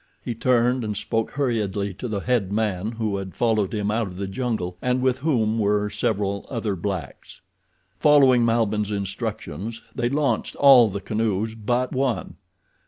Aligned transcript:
He 0.19 0.33
turned 0.33 0.83
and 0.83 0.97
spoke 0.97 1.29
hurriedly 1.29 1.93
to 1.93 2.07
the 2.07 2.21
head 2.21 2.51
man 2.51 2.93
who 2.93 3.17
had 3.17 3.35
followed 3.35 3.71
him 3.71 3.91
out 3.91 4.07
of 4.07 4.17
the 4.17 4.25
jungle 4.25 4.75
and 4.81 4.99
with 4.99 5.19
whom 5.19 5.59
were 5.59 5.91
several 5.91 6.47
other 6.49 6.75
blacks. 6.75 7.39
Following 7.99 8.43
Malbihn's 8.43 8.89
instructions 8.89 9.83
they 9.93 10.09
launched 10.09 10.55
all 10.55 10.87
the 10.89 11.01
canoes 11.01 11.53
but 11.53 11.91
one. 11.91 12.37